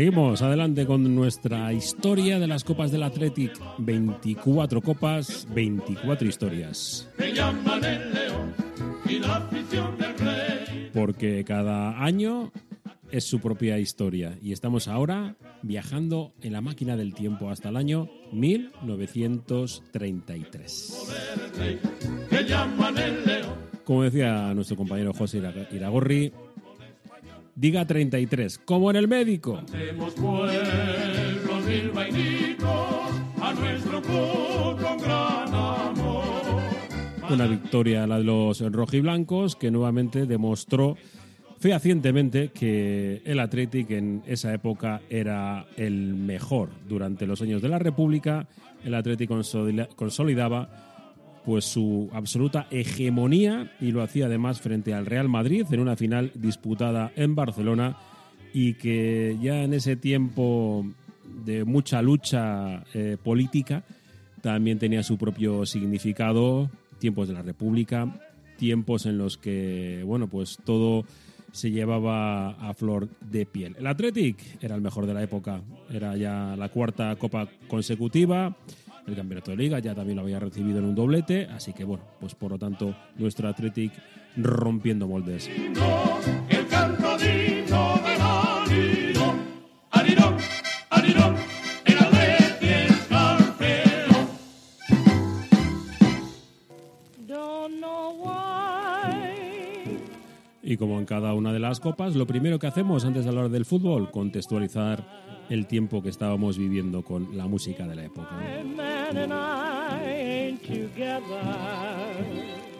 Seguimos 0.00 0.40
adelante 0.40 0.86
con 0.86 1.14
nuestra 1.14 1.74
historia 1.74 2.38
de 2.38 2.46
las 2.46 2.64
copas 2.64 2.90
del 2.90 3.02
Athletic. 3.02 3.52
24 3.76 4.80
copas, 4.80 5.46
24 5.54 6.26
historias. 6.26 7.06
Porque 10.94 11.44
cada 11.44 12.02
año 12.02 12.50
es 13.10 13.24
su 13.24 13.40
propia 13.40 13.78
historia 13.78 14.38
y 14.40 14.52
estamos 14.52 14.88
ahora 14.88 15.36
viajando 15.60 16.32
en 16.40 16.54
la 16.54 16.62
máquina 16.62 16.96
del 16.96 17.12
tiempo 17.12 17.50
hasta 17.50 17.68
el 17.68 17.76
año 17.76 18.08
1933. 18.32 21.12
Como 23.84 24.04
decía 24.04 24.54
nuestro 24.54 24.78
compañero 24.78 25.12
José 25.12 25.42
Iragorri, 25.72 26.32
diga 27.60 27.84
33, 27.84 28.58
como 28.64 28.90
en 28.90 28.96
el 28.96 29.06
médico. 29.06 29.60
Una 37.28 37.46
victoria 37.46 38.06
la 38.06 38.18
de 38.18 38.24
los 38.24 38.60
rojiblancos 38.72 39.56
que 39.56 39.70
nuevamente 39.70 40.24
demostró 40.24 40.96
fehacientemente 41.58 42.48
que 42.48 43.20
el 43.26 43.38
Athletic 43.38 43.90
en 43.90 44.22
esa 44.26 44.54
época 44.54 45.02
era 45.10 45.66
el 45.76 46.14
mejor. 46.14 46.70
Durante 46.88 47.26
los 47.26 47.42
años 47.42 47.60
de 47.60 47.68
la 47.68 47.78
República, 47.78 48.48
el 48.82 48.94
Athletic 48.94 49.28
consolidaba 49.94 50.89
pues 51.44 51.64
su 51.64 52.08
absoluta 52.12 52.66
hegemonía 52.70 53.72
y 53.80 53.92
lo 53.92 54.02
hacía 54.02 54.26
además 54.26 54.60
frente 54.60 54.94
al 54.94 55.06
Real 55.06 55.28
Madrid 55.28 55.64
en 55.70 55.80
una 55.80 55.96
final 55.96 56.32
disputada 56.34 57.12
en 57.16 57.34
Barcelona 57.34 57.96
y 58.52 58.74
que 58.74 59.38
ya 59.40 59.62
en 59.62 59.74
ese 59.74 59.96
tiempo 59.96 60.84
de 61.44 61.64
mucha 61.64 62.02
lucha 62.02 62.84
eh, 62.94 63.16
política 63.22 63.84
también 64.40 64.78
tenía 64.78 65.02
su 65.02 65.18
propio 65.18 65.66
significado, 65.66 66.70
tiempos 66.98 67.28
de 67.28 67.34
la 67.34 67.42
República, 67.42 68.20
tiempos 68.56 69.06
en 69.06 69.18
los 69.18 69.36
que, 69.36 70.02
bueno, 70.04 70.28
pues 70.28 70.58
todo 70.64 71.04
se 71.52 71.70
llevaba 71.70 72.50
a 72.50 72.74
flor 72.74 73.08
de 73.20 73.46
piel. 73.46 73.76
El 73.78 73.86
Athletic 73.86 74.62
era 74.62 74.74
el 74.74 74.80
mejor 74.80 75.06
de 75.06 75.14
la 75.14 75.22
época, 75.22 75.62
era 75.90 76.16
ya 76.16 76.54
la 76.56 76.68
cuarta 76.68 77.16
copa 77.16 77.48
consecutiva, 77.68 78.56
el 79.10 79.16
campeonato 79.16 79.50
de 79.50 79.56
liga 79.56 79.78
ya 79.78 79.94
también 79.94 80.16
lo 80.16 80.22
había 80.22 80.40
recibido 80.40 80.78
en 80.78 80.86
un 80.86 80.94
doblete, 80.94 81.46
así 81.46 81.72
que 81.72 81.84
bueno, 81.84 82.04
pues 82.20 82.34
por 82.34 82.52
lo 82.52 82.58
tanto 82.58 82.94
nuestro 83.16 83.48
Athletic 83.48 83.92
rompiendo 84.36 85.06
moldes. 85.06 85.50
Y 100.62 100.76
como 100.76 101.00
en 101.00 101.04
cada 101.04 101.34
una 101.34 101.52
de 101.52 101.58
las 101.58 101.80
copas, 101.80 102.14
lo 102.14 102.28
primero 102.28 102.60
que 102.60 102.68
hacemos 102.68 103.04
antes 103.04 103.24
de 103.24 103.30
hablar 103.30 103.48
del 103.48 103.64
fútbol, 103.64 104.12
contextualizar 104.12 105.04
el 105.50 105.66
tiempo 105.66 106.02
que 106.02 106.08
estábamos 106.08 106.56
viviendo 106.56 107.02
con 107.02 107.36
la 107.36 107.46
música 107.46 107.86
de 107.86 107.94
la 107.96 108.04
época. 108.04 108.30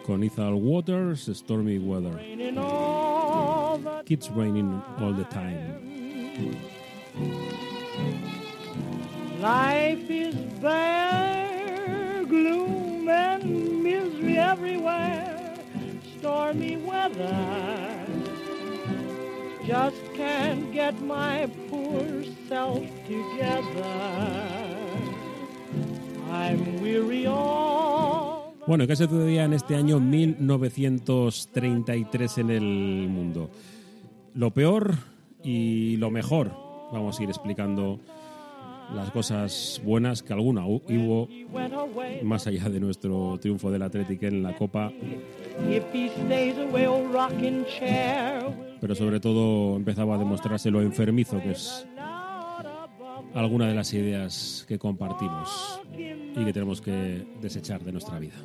Con 0.05 0.23
Ethel 0.23 0.53
Waters, 0.53 1.29
Stormy 1.33 1.77
Weather. 1.77 2.17
Keeps 4.05 4.31
raining 4.31 4.81
all 4.99 5.13
the 5.13 5.25
time. 5.25 5.79
Life 9.39 10.09
is 10.09 10.35
bare, 10.61 12.25
gloom 12.27 13.07
and 13.09 13.83
misery 13.83 14.37
everywhere. 14.37 15.31
stormy 16.21 16.77
weather. 16.77 18.40
Just 19.71 20.03
can't 20.17 20.73
get 20.73 20.99
my 21.01 21.47
poor 21.69 22.03
self 22.49 22.83
together. 23.07 23.61
I'm 26.29 26.81
weary 26.81 27.25
of... 27.25 28.51
Bueno, 28.67 28.85
¿qué 28.85 28.97
se 28.97 29.07
sucedía 29.07 29.45
en 29.45 29.53
este 29.53 29.77
año 29.77 30.01
1933 30.01 32.37
en 32.39 32.49
el 32.49 33.07
mundo? 33.07 33.49
Lo 34.33 34.51
peor 34.51 34.95
y 35.41 35.95
lo 35.95 36.11
mejor. 36.11 36.51
Vamos 36.91 37.17
a 37.17 37.23
ir 37.23 37.29
explicando 37.29 38.01
las 38.93 39.09
cosas 39.11 39.81
buenas 39.85 40.21
que 40.21 40.33
alguna 40.33 40.65
hubo 40.67 41.29
más 42.23 42.45
allá 42.45 42.67
de 42.67 42.81
nuestro 42.81 43.39
triunfo 43.39 43.71
del 43.71 43.83
Atlético 43.83 44.25
en 44.25 44.43
la 44.43 44.53
Copa. 44.53 44.91
Pero 48.81 48.95
sobre 48.95 49.19
todo 49.19 49.77
empezaba 49.77 50.15
a 50.15 50.17
demostrarse 50.17 50.71
lo 50.71 50.81
enfermizo 50.81 51.39
que 51.39 51.51
es 51.51 51.85
alguna 53.33 53.67
de 53.67 53.75
las 53.75 53.93
ideas 53.93 54.65
que 54.67 54.77
compartimos 54.77 55.79
y 55.95 56.43
que 56.43 56.51
tenemos 56.51 56.81
que 56.81 57.25
desechar 57.39 57.83
de 57.83 57.91
nuestra 57.91 58.19
vida. 58.19 58.35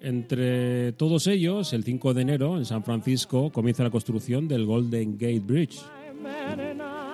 Entre 0.00 0.92
todos 0.92 1.26
ellos, 1.26 1.72
el 1.72 1.82
5 1.82 2.14
de 2.14 2.22
enero 2.22 2.56
en 2.58 2.64
San 2.64 2.84
Francisco 2.84 3.50
comienza 3.50 3.82
la 3.82 3.90
construcción 3.90 4.46
del 4.46 4.64
Golden 4.64 5.18
Gate 5.18 5.40
Bridge. 5.40 5.80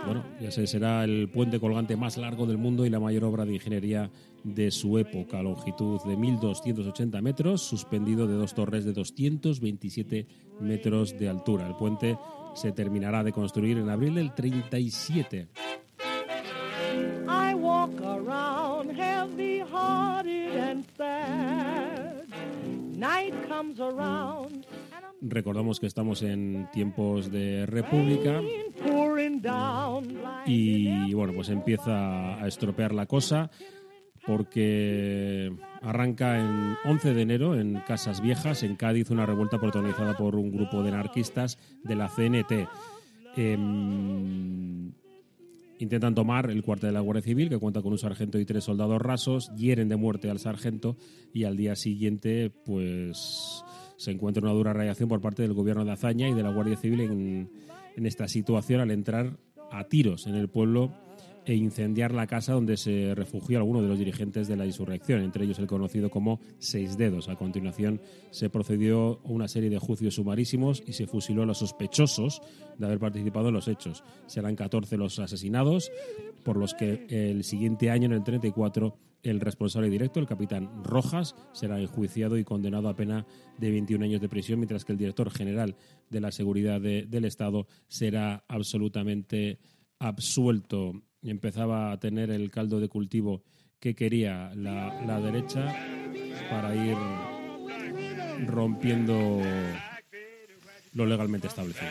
Bueno, 0.04 0.24
ya 0.40 0.50
se 0.50 0.66
será 0.66 1.04
el 1.04 1.28
puente 1.28 1.60
colgante 1.60 1.96
más 1.96 2.16
largo 2.16 2.46
del 2.46 2.58
mundo 2.58 2.84
y 2.84 2.90
la 2.90 2.98
mayor 2.98 3.24
obra 3.24 3.44
de 3.44 3.54
ingeniería 3.54 4.10
de 4.42 4.70
su 4.70 4.98
época, 4.98 5.42
longitud 5.42 6.00
de 6.04 6.16
1.280 6.16 7.22
metros, 7.22 7.62
suspendido 7.62 8.26
de 8.26 8.34
dos 8.34 8.54
torres 8.54 8.84
de 8.84 8.92
227 8.92 10.26
metros 10.60 11.16
de 11.18 11.28
altura. 11.28 11.68
El 11.68 11.76
puente 11.76 12.18
se 12.54 12.72
terminará 12.72 13.22
de 13.22 13.32
construir 13.32 13.78
en 13.78 13.88
abril 13.88 14.14
del 14.14 14.34
37. 14.34 15.48
I 17.28 17.54
walk 17.54 18.00
around 18.02 18.90
heavy 18.96 19.62
and 20.58 20.84
Recordamos 25.22 25.78
que 25.78 25.86
estamos 25.86 26.22
en 26.22 26.68
tiempos 26.72 27.30
de 27.30 27.64
república 27.66 28.40
y 30.46 31.14
bueno, 31.14 31.32
pues 31.32 31.48
empieza 31.48 32.42
a 32.42 32.46
estropear 32.48 32.92
la 32.92 33.06
cosa 33.06 33.48
porque 34.26 35.52
arranca 35.80 36.38
en 36.38 36.76
11 36.84 37.14
de 37.14 37.22
enero 37.22 37.58
en 37.58 37.80
Casas 37.86 38.20
Viejas, 38.20 38.64
en 38.64 38.74
Cádiz, 38.74 39.10
una 39.10 39.24
revuelta 39.24 39.58
protagonizada 39.58 40.16
por 40.16 40.34
un 40.36 40.50
grupo 40.50 40.82
de 40.82 40.90
anarquistas 40.90 41.56
de 41.84 41.94
la 41.94 42.08
CNT. 42.08 42.68
Em, 43.36 44.81
intentan 45.82 46.14
tomar 46.14 46.50
el 46.50 46.62
cuartel 46.62 46.90
de 46.90 46.94
la 46.94 47.00
Guardia 47.00 47.22
Civil, 47.22 47.48
que 47.48 47.58
cuenta 47.58 47.82
con 47.82 47.92
un 47.92 47.98
sargento 47.98 48.38
y 48.38 48.44
tres 48.44 48.64
soldados 48.64 49.02
rasos, 49.02 49.50
hieren 49.56 49.88
de 49.88 49.96
muerte 49.96 50.30
al 50.30 50.38
sargento 50.38 50.96
y 51.34 51.44
al 51.44 51.56
día 51.56 51.74
siguiente, 51.74 52.50
pues 52.64 53.64
se 53.96 54.12
encuentra 54.12 54.42
una 54.42 54.52
dura 54.52 54.72
reacción 54.72 55.08
por 55.08 55.20
parte 55.20 55.42
del 55.42 55.54
gobierno 55.54 55.84
de 55.84 55.92
Azaña 55.92 56.28
y 56.28 56.34
de 56.34 56.42
la 56.42 56.50
Guardia 56.50 56.76
Civil 56.76 57.00
en, 57.00 57.50
en 57.96 58.06
esta 58.06 58.28
situación 58.28 58.80
al 58.80 58.90
entrar 58.90 59.38
a 59.70 59.84
tiros 59.84 60.26
en 60.26 60.36
el 60.36 60.48
pueblo 60.48 60.92
e 61.44 61.54
incendiar 61.54 62.12
la 62.12 62.26
casa 62.26 62.52
donde 62.52 62.76
se 62.76 63.14
refugió 63.14 63.58
alguno 63.58 63.82
de 63.82 63.88
los 63.88 63.98
dirigentes 63.98 64.48
de 64.48 64.56
la 64.56 64.66
insurrección, 64.66 65.22
entre 65.22 65.44
ellos 65.44 65.58
el 65.58 65.66
conocido 65.66 66.10
como 66.10 66.40
Seis 66.58 66.96
Dedos. 66.96 67.28
A 67.28 67.36
continuación 67.36 68.00
se 68.30 68.50
procedió 68.50 69.20
a 69.24 69.28
una 69.28 69.48
serie 69.48 69.70
de 69.70 69.78
juicios 69.78 70.14
sumarísimos 70.14 70.82
y 70.86 70.92
se 70.92 71.06
fusiló 71.06 71.42
a 71.42 71.46
los 71.46 71.58
sospechosos 71.58 72.42
de 72.78 72.86
haber 72.86 72.98
participado 72.98 73.48
en 73.48 73.54
los 73.54 73.68
hechos. 73.68 74.04
Serán 74.26 74.56
14 74.56 74.96
los 74.96 75.18
asesinados, 75.18 75.90
por 76.44 76.56
los 76.56 76.74
que 76.74 77.06
el 77.08 77.44
siguiente 77.44 77.90
año, 77.90 78.06
en 78.06 78.12
el 78.12 78.24
34, 78.24 78.96
el 79.22 79.40
responsable 79.40 79.88
directo, 79.88 80.20
el 80.20 80.26
capitán 80.26 80.82
Rojas, 80.84 81.34
será 81.52 81.80
enjuiciado 81.80 82.38
y 82.38 82.44
condenado 82.44 82.88
a 82.88 82.96
pena 82.96 83.26
de 83.58 83.70
21 83.70 84.04
años 84.04 84.20
de 84.20 84.28
prisión, 84.28 84.58
mientras 84.58 84.84
que 84.84 84.92
el 84.92 84.98
director 84.98 85.30
general 85.30 85.76
de 86.10 86.20
la 86.20 86.32
seguridad 86.32 86.80
del 86.80 87.24
Estado 87.24 87.66
será 87.88 88.44
absolutamente 88.48 89.58
absuelto 89.98 91.02
empezaba 91.30 91.92
a 91.92 92.00
tener 92.00 92.30
el 92.30 92.50
caldo 92.50 92.80
de 92.80 92.88
cultivo 92.88 93.42
que 93.80 93.94
quería 93.94 94.52
la, 94.54 95.20
derecha 95.20 95.74
para 96.50 96.74
ir 96.74 96.96
rompiendo 98.46 99.40
lo 100.94 101.06
legalmente 101.06 101.48
establecido. 101.48 101.90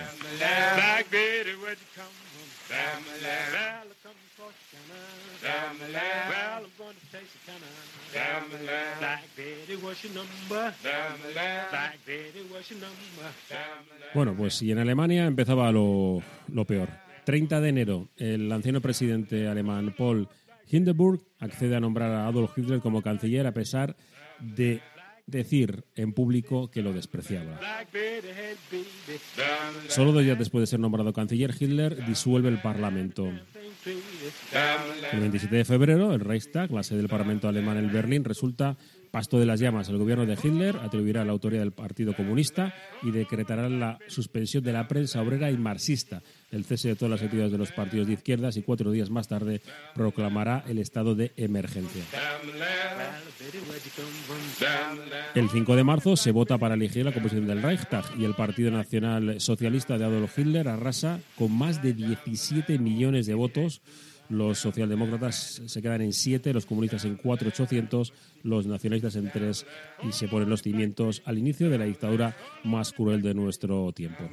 Bueno, 14.14 14.36
pues 14.36 14.62
y 14.62 14.72
en 14.72 14.80
Alemania 14.80 15.26
empezaba 15.26 15.72
lo, 15.72 16.22
lo 16.48 16.66
peor. 16.66 17.11
30 17.24 17.62
de 17.62 17.70
enero, 17.70 18.10
el 18.18 18.52
anciano 18.52 18.82
presidente 18.82 19.48
alemán 19.48 19.94
Paul 19.98 20.28
Hindenburg 20.70 21.22
accede 21.40 21.76
a 21.76 21.80
nombrar 21.80 22.12
a 22.12 22.28
Adolf 22.28 22.58
Hitler 22.58 22.80
como 22.80 23.02
canciller 23.02 23.46
a 23.46 23.54
pesar 23.54 23.96
de 24.40 24.82
decir 25.28 25.86
en 25.96 26.14
público 26.14 26.70
que 26.70 26.82
lo 26.82 26.94
despreciaba. 26.94 27.60
Solo 29.88 30.12
dos 30.12 30.24
días 30.24 30.38
después 30.38 30.62
de 30.62 30.68
ser 30.68 30.80
nombrado 30.80 31.14
canciller, 31.14 31.54
Hitler 31.58 32.06
disuelve 32.06 32.50
el 32.50 32.62
Parlamento. 32.62 33.32
El 35.12 35.20
27 35.20 35.56
de 35.56 35.66
febrero, 35.66 36.14
el 36.14 36.20
Reichstag, 36.20 36.72
la 36.72 36.84
sede 36.84 37.00
del 37.00 37.10
Parlamento 37.10 37.48
alemán 37.48 37.78
en 37.78 37.92
Berlín, 37.92 38.24
resulta 38.24 38.78
pasto 39.12 39.40
de 39.40 39.46
las 39.46 39.60
llamas. 39.60 39.90
El 39.90 39.98
gobierno 39.98 40.26
de 40.26 40.38
Hitler 40.42 40.78
atribuirá 40.78 41.24
la 41.26 41.34
autoría 41.34 41.60
del 41.60 41.74
Partido 41.74 42.16
Comunista 42.16 42.74
y 43.04 43.12
decretará 43.12 43.70
la 43.70 44.00
suspensión 44.08 44.64
de 44.64 44.74
la 44.74 44.88
prensa 44.88 45.22
obrera 45.22 45.52
y 45.52 45.58
marxista, 45.58 46.24
el 46.52 46.66
cese 46.66 46.90
de 46.90 46.96
todas 46.96 47.12
las 47.12 47.22
actividades 47.22 47.52
de 47.52 47.58
los 47.58 47.72
partidos 47.72 48.08
de 48.08 48.14
izquierdas 48.14 48.58
y 48.58 48.64
cuatro 48.64 48.92
días 48.92 49.10
más 49.10 49.28
tarde 49.28 49.62
proclamará 49.94 50.64
el 50.68 50.80
estado 50.80 51.14
de 51.14 51.32
emergencia. 51.36 52.04
El 55.36 55.50
5 55.50 55.76
de 55.76 55.84
marzo 55.84 56.16
se 56.16 56.32
vota 56.32 56.58
para 56.58 56.76
elegir 56.76 57.06
la 57.06 57.14
composición 57.14 57.48
del 57.48 57.62
Reichstag 57.62 58.06
y 58.18 58.26
el 58.26 58.34
Partido 58.34 58.72
Nacional 58.72 59.40
Socialista 59.40 59.98
de 59.98 60.06
Adolf 60.06 60.38
Hitler 60.38 60.68
arrasa 60.68 61.20
con 61.38 61.52
más 61.58 61.82
de 61.82 61.94
17 61.94 62.80
millones 62.80 63.26
de 63.26 63.34
votos 63.34 63.82
los 64.32 64.60
socialdemócratas 64.60 65.62
se 65.66 65.82
quedan 65.82 66.02
en 66.02 66.14
7, 66.14 66.54
los 66.54 66.66
comunistas 66.66 67.04
en 67.06 67.18
4,800, 67.18 68.14
los 68.44 68.66
nacionalistas 68.66 69.16
en 69.18 69.30
3 69.30 69.66
y 70.08 70.12
se 70.14 70.28
ponen 70.28 70.50
los 70.50 70.62
cimientos 70.62 71.22
al 71.26 71.38
inicio 71.38 71.70
de 71.70 71.78
la 71.78 71.86
dictadura 71.86 72.36
más 72.64 72.94
cruel 72.94 73.22
de 73.22 73.34
nuestro 73.34 73.92
tiempo. 73.92 74.24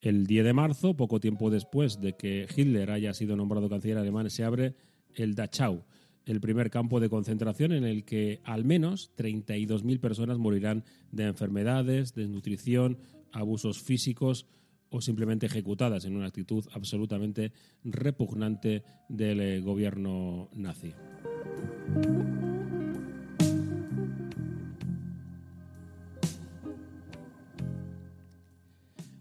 El 0.00 0.26
10 0.26 0.44
de 0.44 0.52
marzo, 0.52 0.94
poco 0.94 1.18
tiempo 1.18 1.50
después 1.50 2.00
de 2.00 2.14
que 2.14 2.46
Hitler 2.54 2.90
haya 2.90 3.14
sido 3.14 3.36
nombrado 3.36 3.68
canciller 3.68 3.98
alemán, 3.98 4.30
se 4.30 4.44
abre 4.44 4.74
el 5.14 5.34
Dachau, 5.34 5.84
el 6.26 6.40
primer 6.40 6.70
campo 6.70 7.00
de 7.00 7.08
concentración 7.08 7.72
en 7.72 7.84
el 7.84 8.04
que 8.04 8.40
al 8.44 8.64
menos 8.64 9.10
32.000 9.16 9.98
personas 9.98 10.38
morirán 10.38 10.84
de 11.10 11.24
enfermedades, 11.24 12.14
desnutrición, 12.14 12.98
abusos 13.32 13.80
físicos, 13.80 14.46
o 14.90 15.00
simplemente 15.00 15.46
ejecutadas 15.46 16.04
en 16.04 16.16
una 16.16 16.26
actitud 16.26 16.64
absolutamente 16.72 17.52
repugnante 17.84 18.82
del 19.08 19.40
eh, 19.40 19.60
gobierno 19.60 20.48
nazi. 20.54 20.92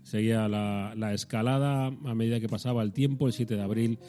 Seguía 0.09 0.47
la, 0.47 1.13
escalada 1.13 1.85
a 1.85 2.15
medida 2.15 2.39
que 2.39 2.49
pasaba 2.49 2.81
el 2.81 2.93
tiempo. 2.93 3.27
El 3.27 3.33
7 3.33 3.55
de 3.55 3.61
abril, 3.61 3.99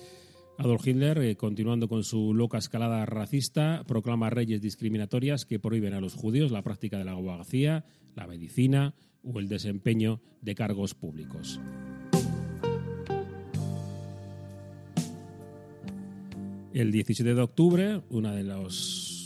Adolf 0.61 0.87
Hitler, 0.87 1.17
eh, 1.23 1.37
continuando 1.37 1.89
con 1.89 2.05
su 2.05 2.35
loca 2.35 2.59
escalada 2.59 3.07
racista, 3.07 3.83
proclama 3.87 4.29
leyes 4.29 4.61
discriminatorias 4.61 5.47
que 5.47 5.59
prohíben 5.59 5.95
a 5.95 6.03
los 6.03 6.12
judíos 6.12 6.51
la 6.53 6.61
práctica 6.61 6.99
de 6.99 7.07
la 7.07 7.12
abogacía, 7.12 7.87
la 8.15 8.27
medicina, 8.27 8.95
o 9.23 9.41
el 9.41 9.49
desempeño 9.49 10.21
de 10.43 10.55
cargos 10.55 10.93
públicos. 10.95 11.59
El 16.75 16.93
17 16.93 17.35
de 17.35 17.41
octubre, 17.41 18.03
una 18.11 18.35
de 18.35 18.45
las 18.45 19.20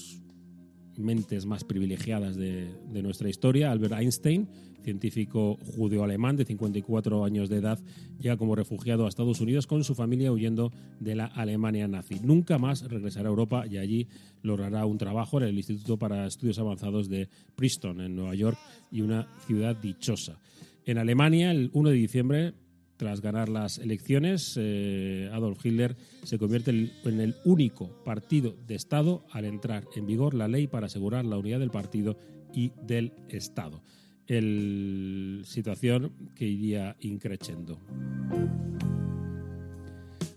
mentes 0.96 1.46
más 1.46 1.64
privilegiadas 1.64 2.36
de, 2.36 2.68
nuestra 3.02 3.28
historia, 3.28 3.70
Albert 3.70 3.94
Einstein, 3.94 4.48
científico 4.82 5.56
judeo-alemán 5.76 6.36
de 6.36 6.44
54 6.44 7.24
años 7.24 7.48
de 7.48 7.56
edad, 7.56 7.78
llega 8.20 8.36
como 8.36 8.54
refugiado 8.54 9.06
a 9.06 9.08
Estados 9.08 9.40
Unidos 9.40 9.66
con 9.66 9.82
su 9.82 9.94
familia 9.94 10.32
huyendo 10.32 10.72
de 11.00 11.14
la 11.14 11.26
Alemania 11.26 11.88
nazi. 11.88 12.20
Nunca 12.22 12.58
más 12.58 12.82
regresará 12.82 13.28
a 13.28 13.30
Europa 13.30 13.64
y 13.66 13.78
allí 13.78 14.08
logrará 14.42 14.84
un 14.84 14.98
trabajo 14.98 15.38
en 15.38 15.48
el 15.48 15.56
Instituto 15.56 15.98
para 15.98 16.26
Estudios 16.26 16.58
Avanzados 16.58 17.08
de 17.08 17.28
Princeton, 17.56 18.00
en 18.00 18.14
Nueva 18.14 18.34
York, 18.34 18.58
y 18.90 19.00
una 19.00 19.26
ciudad 19.46 19.74
dichosa. 19.76 20.38
En 20.84 20.98
Alemania, 20.98 21.50
el 21.50 21.70
1 21.72 21.88
de 21.88 21.96
diciembre, 21.96 22.54
tras 22.96 23.20
ganar 23.20 23.48
las 23.48 23.78
elecciones, 23.78 24.54
eh, 24.56 25.30
Adolf 25.32 25.64
Hitler 25.64 25.96
se 26.22 26.38
convierte 26.38 26.70
en 26.70 27.20
el 27.20 27.34
único 27.44 27.88
partido 28.04 28.56
de 28.66 28.74
Estado 28.74 29.24
al 29.30 29.44
entrar 29.44 29.84
en 29.96 30.06
vigor 30.06 30.34
la 30.34 30.48
ley 30.48 30.66
para 30.66 30.86
asegurar 30.86 31.24
la 31.24 31.38
unidad 31.38 31.60
del 31.60 31.70
partido 31.70 32.16
y 32.52 32.72
del 32.86 33.12
Estado 33.28 33.82
el 34.26 35.42
situación 35.44 36.12
que 36.34 36.46
iría 36.46 36.96
increciendo. 37.00 37.78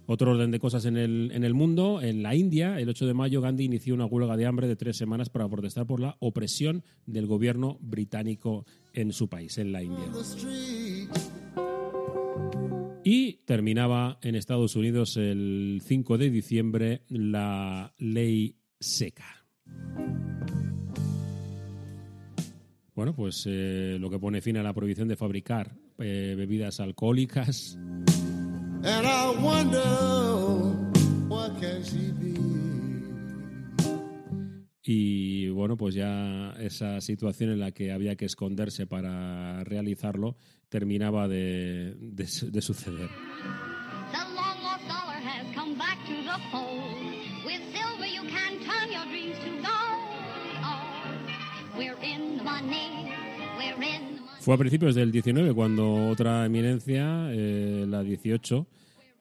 Otro 0.10 0.32
orden 0.32 0.52
de 0.52 0.60
cosas 0.60 0.86
en 0.86 0.96
el, 0.96 1.32
en 1.34 1.44
el 1.44 1.54
mundo. 1.54 2.02
En 2.02 2.24
la 2.24 2.34
India, 2.34 2.80
el 2.80 2.88
8 2.88 3.08
de 3.08 3.14
mayo, 3.14 3.42
Gandhi 3.42 3.66
inició 3.66 3.94
una 3.94 4.06
huelga 4.06 4.38
de 4.38 4.46
hambre 4.46 4.68
de 4.68 4.78
tres 4.78 4.96
semanas 4.96 5.30
para 5.30 5.50
protestar 5.50 5.86
por 5.86 6.00
la 6.00 6.16
opresión 6.20 6.84
del 7.06 7.28
gobierno 7.28 7.78
británico 7.82 8.66
en 8.94 9.12
su 9.12 9.28
país, 9.28 9.58
en 9.58 9.74
la 9.74 9.84
India. 9.84 10.06
Terminaba 13.48 14.20
en 14.24 14.36
Estados 14.36 14.76
Unidos 14.76 15.16
el 15.16 15.82
5 15.82 16.18
de 16.18 16.30
diciembre 16.30 17.04
la 17.08 17.94
ley 17.98 18.58
seca. 18.78 19.46
Bueno, 22.94 23.16
pues 23.16 23.46
eh, 23.48 23.96
lo 24.02 24.10
que 24.10 24.20
pone 24.20 24.42
fin 24.42 24.58
a 24.58 24.64
la 24.64 24.74
prohibición 24.74 25.08
de 25.08 25.16
fabricar 25.16 25.72
eh, 25.98 26.36
bebidas 26.38 26.82
alcohólicas. 26.82 27.80
Y 34.90 35.50
bueno, 35.50 35.76
pues 35.76 35.96
ya 35.96 36.56
esa 36.62 37.02
situación 37.02 37.50
en 37.50 37.60
la 37.60 37.74
que 37.74 37.92
había 37.92 38.16
que 38.16 38.24
esconderse 38.24 38.88
para 38.88 39.62
realizarlo 39.66 40.38
terminaba 40.70 41.28
de, 41.28 41.94
de, 42.00 42.24
de 42.24 42.62
suceder. 42.62 43.10
Fue 54.40 54.56
a 54.56 54.58
principios 54.58 54.96
del 54.96 55.12
19 55.12 55.54
cuando 55.54 56.08
otra 56.08 56.46
eminencia, 56.46 57.28
eh, 57.34 57.84
la 57.86 58.04
18, 58.04 58.66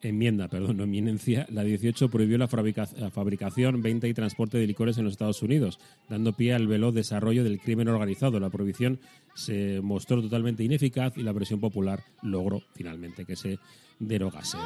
enmienda, 0.01 0.47
perdón, 0.47 0.77
no 0.77 0.83
eminencia, 0.83 1.47
la 1.49 1.63
18 1.63 2.09
prohibió 2.09 2.37
la, 2.37 2.47
fabricación, 2.47 3.81
venta 3.81 4.07
y 4.07 4.13
transporte 4.13 4.57
de 4.57 4.67
licores 4.67 4.97
en 4.97 5.05
los 5.05 5.13
Estados 5.13 5.41
Unidos, 5.41 5.79
dando 6.09 6.33
pie 6.33 6.53
al 6.53 6.67
veloz 6.67 6.93
desarrollo 6.93 7.43
del 7.43 7.59
crimen 7.59 7.87
organizado. 7.87 8.39
La 8.39 8.49
prohibición 8.49 8.99
se 9.33 9.81
mostró 9.81 10.21
totalmente 10.21 10.63
ineficaz 10.63 11.17
y 11.17 11.23
la 11.23 11.33
presión 11.33 11.59
popular 11.59 12.03
logró 12.21 12.61
finalmente 12.73 13.25
que 13.25 13.35
se 13.35 13.59
derogase. 13.99 14.57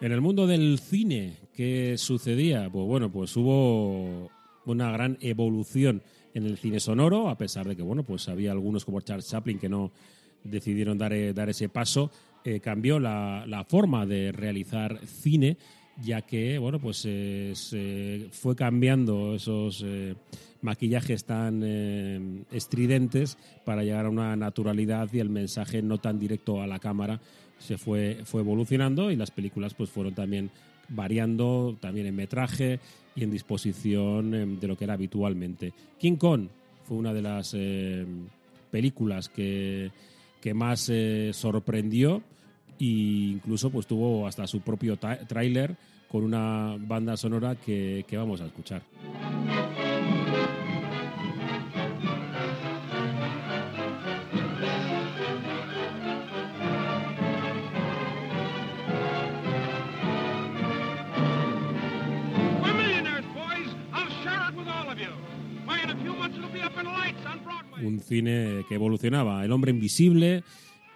En 0.00 0.10
el 0.10 0.20
mundo 0.20 0.48
del 0.48 0.80
cine, 0.80 1.36
¿qué 1.54 1.96
sucedía? 1.96 2.68
Pues 2.68 2.86
bueno, 2.88 3.12
pues 3.12 3.36
hubo 3.36 4.32
una 4.66 4.90
gran 4.90 5.18
evolución 5.20 6.02
en 6.34 6.46
el 6.46 6.56
cine 6.56 6.80
sonoro, 6.80 7.28
a 7.28 7.36
pesar 7.36 7.66
de 7.66 7.76
que, 7.76 7.82
bueno, 7.82 8.04
pues 8.04 8.28
había 8.28 8.52
algunos 8.52 8.84
como 8.84 9.00
Charles 9.00 9.28
Chaplin 9.28 9.58
que 9.58 9.68
no 9.68 9.92
decidieron 10.44 10.98
dar, 10.98 11.12
eh, 11.12 11.32
dar 11.32 11.48
ese 11.48 11.68
paso. 11.68 12.10
Eh, 12.44 12.60
cambió 12.60 12.98
la, 12.98 13.66
forma 13.68 14.06
de 14.06 14.32
realizar 14.32 14.98
cine, 15.06 15.56
ya 16.02 16.22
que, 16.22 16.58
bueno, 16.58 16.80
pues 16.80 17.04
eh, 17.06 17.52
se 17.54 18.28
fue 18.32 18.56
cambiando 18.56 19.34
esos 19.34 19.84
maquillajes 20.60 21.24
tan 21.24 22.44
estridentes 22.50 23.36
para 23.64 23.84
llegar 23.84 24.06
a 24.06 24.10
una 24.10 24.34
naturalidad 24.36 25.08
y 25.12 25.18
el 25.18 25.28
mensaje 25.28 25.82
no 25.82 25.98
tan 25.98 26.18
directo 26.18 26.62
a 26.62 26.66
la 26.66 26.78
cámara 26.78 27.20
se 27.58 27.78
fue, 27.78 28.20
fue 28.24 28.40
evolucionando 28.40 29.10
y 29.10 29.16
las 29.16 29.30
películas 29.30 29.74
pues 29.74 29.90
fueron 29.90 30.14
también 30.14 30.50
variando 30.88 31.76
también 31.80 32.06
en 32.06 32.16
metraje 32.16 32.80
y 33.14 33.24
en 33.24 33.30
disposición 33.30 34.34
em, 34.34 34.60
de 34.60 34.68
lo 34.68 34.76
que 34.76 34.84
era 34.84 34.94
habitualmente. 34.94 35.72
King 35.98 36.16
Kong 36.16 36.48
fue 36.84 36.96
una 36.96 37.12
de 37.12 37.22
las 37.22 37.54
em, 37.54 38.26
películas 38.70 39.28
que, 39.28 39.90
que 40.40 40.54
más 40.54 40.88
eh, 40.88 41.30
sorprendió 41.32 42.22
e 42.78 42.84
incluso 42.84 43.70
pues 43.70 43.86
tuvo 43.86 44.26
hasta 44.26 44.46
su 44.46 44.60
propio 44.60 44.98
tráiler 44.98 45.76
con 46.08 46.24
una 46.24 46.76
banda 46.78 47.16
sonora 47.16 47.54
que, 47.54 48.04
que 48.08 48.16
vamos 48.16 48.40
a 48.40 48.46
escuchar. 48.46 48.82
Cine 68.00 68.64
que 68.68 68.74
evolucionaba. 68.74 69.44
El 69.44 69.52
hombre 69.52 69.70
invisible. 69.70 70.44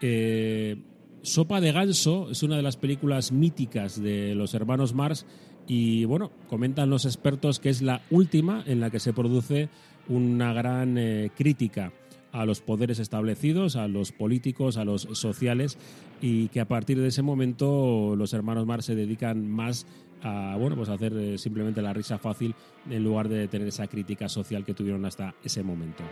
Eh, 0.01 0.77
Sopa 1.23 1.61
de 1.61 1.73
Ganso 1.73 2.31
es 2.31 2.43
una 2.43 2.57
de 2.57 2.63
las 2.63 2.77
películas 2.77 3.33
míticas 3.33 4.01
de 4.01 4.35
los 4.35 4.55
hermanos 4.55 4.95
Mars 4.95 5.27
y 5.67 6.05
bueno, 6.05 6.31
comentan 6.49 6.91
los 6.91 7.05
expertos 7.05 7.59
que 7.59 7.71
es 7.71 7.83
la 7.83 8.03
última 8.11 8.63
en 8.67 8.81
la 8.81 8.91
que 8.91 9.01
se 9.01 9.13
produce 9.13 9.69
una 10.09 10.53
gran 10.53 10.97
eh, 10.99 11.31
crítica 11.37 11.93
a 12.37 12.45
los 12.45 12.61
poderes 12.61 12.99
establecidos, 12.99 13.77
a 13.77 13.89
los 13.89 14.13
políticos, 14.13 14.77
a 14.77 14.85
los 14.85 15.09
sociales 15.13 15.79
y 16.21 16.49
que 16.49 16.61
a 16.61 16.69
partir 16.69 17.01
de 17.01 17.09
ese 17.09 17.23
momento 17.23 18.15
los 18.15 18.35
hermanos 18.35 18.67
Mars 18.67 18.85
se 18.85 18.95
dedican 18.95 19.49
más 19.49 19.87
a 20.23 20.57
bueno 20.59 20.77
pues 20.77 20.89
hacer 20.89 21.15
eh, 21.17 21.39
simplemente 21.39 21.81
la 21.81 21.93
risa 21.93 22.19
fácil 22.19 22.55
en 22.91 23.05
lugar 23.05 23.29
de 23.29 23.49
tener 23.49 23.69
esa 23.69 23.87
crítica 23.87 24.29
social 24.29 24.65
que 24.65 24.75
tuvieron 24.75 25.05
hasta 25.07 25.35
ese 25.43 25.63
momento. 25.63 26.05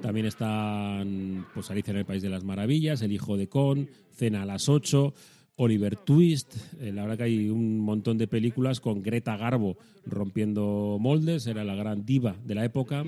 También 0.00 0.26
están 0.26 1.46
pues 1.52 1.70
Alicia 1.70 1.90
en 1.90 1.98
el 1.98 2.04
País 2.04 2.22
de 2.22 2.30
las 2.30 2.44
Maravillas, 2.44 3.02
El 3.02 3.12
Hijo 3.12 3.36
de 3.36 3.48
Con, 3.48 3.90
Cena 4.12 4.42
a 4.42 4.46
las 4.46 4.68
8, 4.68 5.12
Oliver 5.56 5.96
Twist. 5.96 6.54
Eh, 6.80 6.92
la 6.92 7.02
verdad 7.02 7.18
que 7.18 7.24
hay 7.24 7.50
un 7.50 7.80
montón 7.80 8.18
de 8.18 8.28
películas 8.28 8.80
con 8.80 9.02
Greta 9.02 9.36
Garbo 9.36 9.76
rompiendo 10.06 10.96
moldes, 11.00 11.46
era 11.48 11.64
la 11.64 11.74
gran 11.74 12.06
diva 12.06 12.36
de 12.44 12.54
la 12.54 12.64
época. 12.64 13.04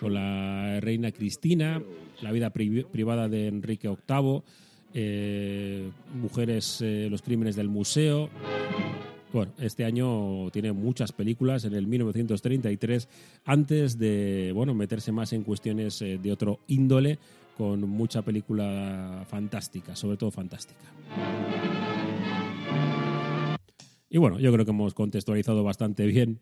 Con 0.00 0.14
la 0.14 0.78
reina 0.80 1.10
Cristina, 1.12 1.82
la 2.22 2.32
vida 2.32 2.50
privada 2.50 3.28
de 3.28 3.48
Enrique 3.48 3.88
VIII, 3.88 4.42
eh, 4.94 5.90
Mujeres, 6.14 6.80
eh, 6.82 7.08
los 7.10 7.22
crímenes 7.22 7.56
del 7.56 7.68
museo. 7.68 8.28
Bueno, 9.32 9.52
este 9.58 9.84
año 9.84 10.50
tiene 10.50 10.72
muchas 10.72 11.12
películas 11.12 11.64
en 11.64 11.74
el 11.74 11.86
1933, 11.86 13.08
antes 13.44 13.98
de 13.98 14.52
bueno, 14.54 14.74
meterse 14.74 15.12
más 15.12 15.32
en 15.32 15.42
cuestiones 15.42 16.00
eh, 16.00 16.18
de 16.22 16.32
otro 16.32 16.60
índole, 16.68 17.18
con 17.56 17.80
mucha 17.80 18.22
película 18.22 19.26
fantástica, 19.28 19.96
sobre 19.96 20.16
todo 20.16 20.30
fantástica. 20.30 20.80
Y 24.08 24.16
bueno, 24.16 24.38
yo 24.38 24.50
creo 24.52 24.64
que 24.64 24.70
hemos 24.70 24.94
contextualizado 24.94 25.62
bastante 25.62 26.06
bien 26.06 26.38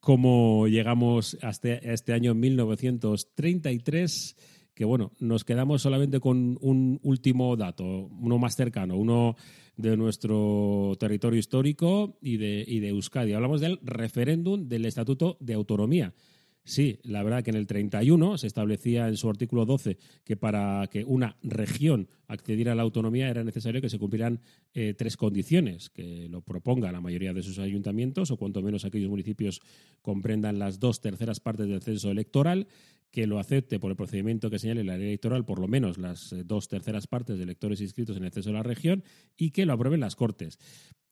cómo 0.00 0.66
llegamos 0.66 1.38
hasta 1.42 1.74
este 1.74 2.12
año 2.12 2.34
1933 2.34 4.36
que 4.74 4.84
bueno, 4.86 5.12
nos 5.18 5.44
quedamos 5.44 5.82
solamente 5.82 6.20
con 6.20 6.56
un 6.62 6.98
último 7.02 7.54
dato, 7.54 7.84
uno 7.84 8.38
más 8.38 8.56
cercano, 8.56 8.96
uno 8.96 9.36
de 9.76 9.94
nuestro 9.94 10.96
territorio 10.98 11.38
histórico 11.38 12.16
y 12.22 12.38
de, 12.38 12.64
y 12.66 12.80
de 12.80 12.88
Euskadi. 12.88 13.34
Hablamos 13.34 13.60
del 13.60 13.78
referéndum 13.82 14.68
del 14.68 14.86
Estatuto 14.86 15.36
de 15.40 15.52
Autonomía. 15.52 16.14
Sí, 16.62 16.98
la 17.02 17.22
verdad 17.22 17.42
que 17.42 17.50
en 17.50 17.56
el 17.56 17.66
31 17.66 18.36
se 18.36 18.46
establecía 18.46 19.08
en 19.08 19.16
su 19.16 19.28
artículo 19.30 19.64
12 19.64 19.96
que 20.24 20.36
para 20.36 20.86
que 20.88 21.04
una 21.04 21.36
región 21.42 22.08
accediera 22.28 22.72
a 22.72 22.74
la 22.74 22.82
autonomía 22.82 23.28
era 23.28 23.42
necesario 23.42 23.80
que 23.80 23.88
se 23.88 23.98
cumplieran 23.98 24.40
eh, 24.74 24.94
tres 24.96 25.16
condiciones, 25.16 25.88
que 25.88 26.28
lo 26.28 26.42
proponga 26.42 26.92
la 26.92 27.00
mayoría 27.00 27.32
de 27.32 27.42
sus 27.42 27.58
ayuntamientos 27.58 28.30
o 28.30 28.36
cuanto 28.36 28.62
menos 28.62 28.84
aquellos 28.84 29.10
municipios 29.10 29.60
comprendan 30.02 30.58
las 30.58 30.78
dos 30.78 31.00
terceras 31.00 31.40
partes 31.40 31.66
del 31.66 31.82
censo 31.82 32.10
electoral, 32.10 32.68
que 33.10 33.26
lo 33.26 33.38
acepte 33.38 33.80
por 33.80 33.90
el 33.90 33.96
procedimiento 33.96 34.50
que 34.50 34.58
señale 34.58 34.84
la 34.84 34.96
ley 34.96 35.08
electoral 35.08 35.44
por 35.44 35.58
lo 35.58 35.66
menos 35.66 35.98
las 35.98 36.32
eh, 36.32 36.44
dos 36.44 36.68
terceras 36.68 37.06
partes 37.06 37.38
de 37.38 37.42
electores 37.42 37.80
inscritos 37.80 38.16
en 38.16 38.24
el 38.24 38.32
censo 38.32 38.50
de 38.50 38.56
la 38.56 38.62
región 38.62 39.02
y 39.36 39.50
que 39.50 39.66
lo 39.66 39.72
aprueben 39.72 40.00
las 40.00 40.14
Cortes. 40.14 40.58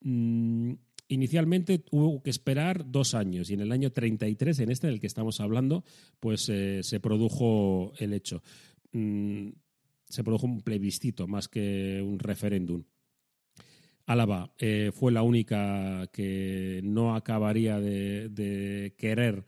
Mm, 0.02 0.75
inicialmente 1.09 1.85
hubo 1.91 2.23
que 2.23 2.31
esperar 2.31 2.91
dos 2.91 3.15
años 3.15 3.50
y 3.50 3.55
en 3.55 3.61
el 3.61 3.73
año 3.73 3.91
33, 3.91 4.61
en 4.61 4.71
este 4.71 4.87
del 4.87 5.00
que 5.00 5.07
estamos 5.07 5.41
hablando, 5.41 5.85
pues 6.21 6.49
eh, 6.49 6.81
se 6.83 7.00
produjo 7.00 7.93
el 7.99 8.12
hecho. 8.12 8.43
Mm, 8.93 9.49
se 10.09 10.25
produjo 10.25 10.47
un 10.47 10.62
plebiscito 10.62 11.27
más 11.27 11.49
que 11.49 12.03
un 12.03 12.19
referéndum. 12.19 12.85
Álava 14.07 14.55
eh, 14.59 14.91
fue 14.95 15.12
la 15.12 15.23
única 15.23 16.07
que 16.12 16.81
no 16.83 17.15
acabaría 17.15 17.79
de 17.79 18.95
querer 18.97 19.45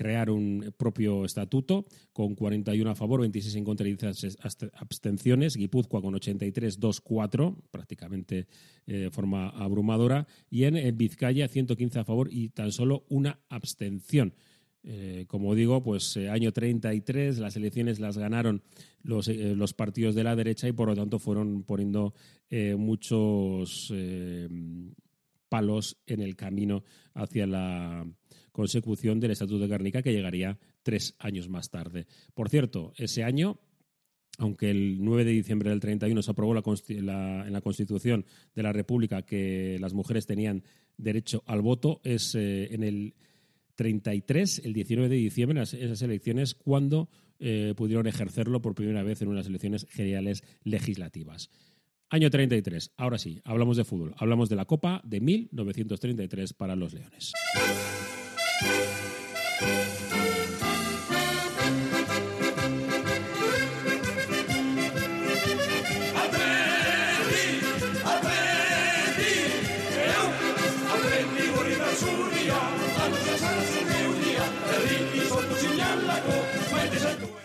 crear 0.00 0.30
un 0.30 0.72
propio 0.78 1.26
estatuto 1.26 1.84
con 2.14 2.34
41 2.34 2.90
a 2.90 2.94
favor, 2.94 3.20
26 3.20 3.56
en 3.56 3.64
contra 3.64 3.86
y 3.86 3.94
16 3.96 4.38
abstenciones. 4.72 5.56
Guipúzcoa 5.56 6.00
con 6.00 6.14
83-2-4, 6.14 7.54
prácticamente 7.70 8.46
eh, 8.86 8.94
de 8.94 9.10
forma 9.10 9.50
abrumadora. 9.50 10.26
Y 10.48 10.64
en, 10.64 10.96
Vizcaya 10.96 11.48
115 11.48 11.98
a 11.98 12.04
favor 12.04 12.30
y 12.32 12.48
tan 12.48 12.72
solo 12.72 13.04
una 13.10 13.40
abstención. 13.50 14.32
Eh, 14.84 15.26
como 15.28 15.54
digo, 15.54 15.82
pues 15.82 16.16
eh, 16.16 16.30
año 16.30 16.50
33, 16.50 17.38
las 17.38 17.56
elecciones 17.56 18.00
las 18.00 18.16
ganaron 18.16 18.62
los, 19.02 19.28
partidos 19.74 20.14
de 20.14 20.24
la 20.24 20.34
derecha 20.34 20.66
y 20.66 20.72
por 20.72 20.88
lo 20.88 20.96
tanto 20.96 21.18
fueron 21.18 21.62
poniendo 21.64 22.14
muchos 22.78 23.92
palos 25.50 25.98
en 26.06 26.22
el 26.22 26.36
camino 26.36 26.84
hacia 27.12 27.46
la 27.46 28.06
consecución 28.52 29.20
del 29.20 29.32
Estatuto 29.32 29.58
de 29.58 29.68
Guernica 29.68 30.02
que 30.02 30.14
llegaría 30.14 30.58
tres 30.82 31.14
años 31.18 31.50
más 31.50 31.68
tarde. 31.68 32.06
Por 32.32 32.48
cierto, 32.48 32.94
ese 32.96 33.22
año 33.22 33.60
aunque 34.38 34.70
el 34.70 35.04
9 35.04 35.24
de 35.26 35.32
diciembre 35.32 35.68
del 35.68 35.80
31 35.80 36.22
se 36.22 36.30
aprobó 36.30 36.56
en 36.56 37.06
la 37.06 37.60
Constitución 37.60 38.24
de 38.54 38.62
la 38.62 38.72
República 38.72 39.20
que 39.20 39.76
las 39.80 39.92
mujeres 39.92 40.26
tenían 40.26 40.64
derecho 40.96 41.42
al 41.46 41.60
voto, 41.60 42.00
es 42.04 42.34
eh, 42.34 42.72
en 42.74 42.82
el 42.82 43.14
33, 43.74 44.62
el 44.64 44.72
19 44.72 45.08
de 45.10 45.16
diciembre, 45.16 45.62
esas 45.62 46.02
elecciones, 46.02 46.54
cuando 46.54 47.10
eh, 47.38 47.74
pudieron 47.76 48.06
ejercerlo 48.06 48.62
por 48.62 48.74
primera 48.74 49.02
vez 49.02 49.20
en 49.20 49.28
unas 49.28 49.46
elecciones 49.46 49.86
generales 49.90 50.42
legislativas. 50.64 51.50
Año 52.12 52.28
33, 52.28 52.92
ahora 52.96 53.18
sí, 53.18 53.40
hablamos 53.44 53.76
de 53.76 53.84
fútbol, 53.84 54.14
hablamos 54.18 54.48
de 54.48 54.56
la 54.56 54.64
Copa 54.64 55.00
de 55.04 55.20
1933 55.20 56.52
para 56.54 56.74
los 56.74 56.92
Leones. 56.92 57.32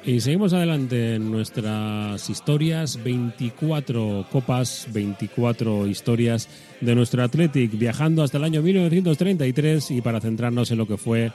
Y 0.06 0.22
seguimos 0.22 0.54
adelante 0.54 1.16
en 1.16 1.32
nuestras 1.32 2.30
historias, 2.30 3.04
24 3.04 4.28
copas, 4.32 4.88
24 4.94 5.88
historias 5.88 6.48
de 6.80 6.94
nuestro 6.94 7.24
Athletic, 7.24 7.72
viajando 7.76 8.22
hasta 8.22 8.38
el 8.38 8.44
año 8.44 8.62
1933 8.62 9.90
y 9.92 10.02
para 10.02 10.22
centrarnos 10.22 10.70
en 10.70 10.78
lo 10.78 10.88
que 10.88 10.98
fue 10.98 11.32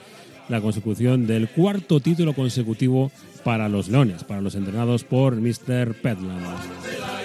la 0.48 0.60
consecución 0.60 1.26
del 1.26 1.48
cuarto 1.48 1.98
título 1.98 2.32
consecutivo 2.32 3.10
para 3.42 3.68
los 3.68 3.88
Leones, 3.88 4.22
para 4.22 4.40
los 4.40 4.54
entrenados 4.54 5.02
por 5.02 5.34
Mr. 5.34 5.94
Petland. 5.94 7.19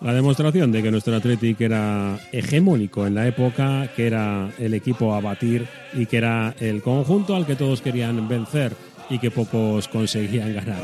La 0.00 0.14
demostración 0.14 0.72
de 0.72 0.82
que 0.82 0.90
nuestro 0.90 1.14
Athletic 1.14 1.60
era 1.60 2.18
hegemónico 2.32 3.06
en 3.06 3.14
la 3.14 3.26
época, 3.26 3.88
que 3.94 4.06
era 4.06 4.50
el 4.58 4.72
equipo 4.74 5.14
a 5.14 5.20
batir 5.20 5.66
y 5.92 6.06
que 6.06 6.16
era 6.16 6.54
el 6.58 6.82
conjunto 6.82 7.36
al 7.36 7.46
que 7.46 7.56
todos 7.56 7.82
querían 7.82 8.26
vencer 8.26 8.72
y 9.10 9.18
que 9.18 9.30
pocos 9.30 9.88
conseguían 9.88 10.54
ganar. 10.54 10.82